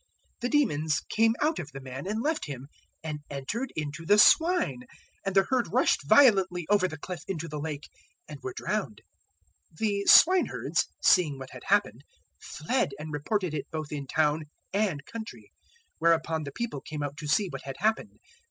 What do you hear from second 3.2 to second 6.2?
entered into the swine; and the herd rushed